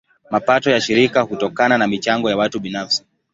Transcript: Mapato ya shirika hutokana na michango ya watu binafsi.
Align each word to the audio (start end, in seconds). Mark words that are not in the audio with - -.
Mapato 0.29 0.69
ya 0.71 0.81
shirika 0.81 1.21
hutokana 1.21 1.77
na 1.77 1.87
michango 1.87 2.29
ya 2.29 2.37
watu 2.37 2.59
binafsi. 2.59 3.05